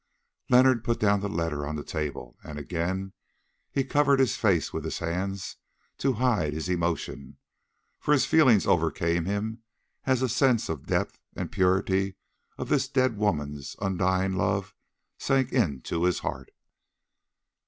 Leonard 0.49 0.83
put 0.83 0.99
down 0.99 1.19
the 1.19 1.29
letter 1.29 1.63
on 1.63 1.75
the 1.75 1.83
table, 1.83 2.35
and 2.43 2.57
again 2.57 3.13
he 3.71 3.83
covered 3.83 4.19
his 4.19 4.35
face 4.35 4.73
with 4.73 4.83
his 4.83 4.97
hand 4.97 5.39
to 5.99 6.13
hide 6.13 6.53
his 6.53 6.67
emotion, 6.69 7.37
for 7.99 8.11
his 8.11 8.25
feelings 8.25 8.65
overcame 8.65 9.25
him 9.25 9.61
as 10.05 10.23
a 10.23 10.27
sense 10.27 10.69
of 10.69 10.81
the 10.81 10.87
depth 10.87 11.19
and 11.35 11.51
purity 11.51 12.15
of 12.57 12.67
this 12.67 12.87
dead 12.87 13.15
woman's 13.15 13.75
undying 13.79 14.33
love 14.33 14.73
sank 15.19 15.53
into 15.53 16.01
his 16.05 16.17
heart. 16.17 16.49